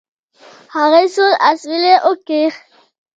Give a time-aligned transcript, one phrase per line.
[0.75, 2.53] هغې سوړ اسويلى وکېښ.